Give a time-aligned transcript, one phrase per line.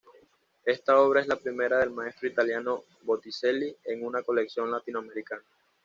[0.65, 5.43] Esta obra es la primera del maestro italiano Botticelli en una colección latinoamericana.